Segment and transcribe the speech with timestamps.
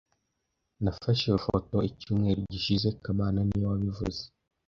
[0.83, 4.21] Nafashe iyo foto icyumweru gishize kamana niwe wabivuze